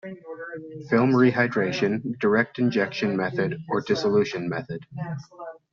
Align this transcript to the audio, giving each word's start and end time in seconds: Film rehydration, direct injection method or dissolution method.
Film 0.89 1.11
rehydration, 1.11 2.17
direct 2.17 2.57
injection 2.57 3.15
method 3.15 3.61
or 3.69 3.81
dissolution 3.81 4.49
method. 4.49 4.83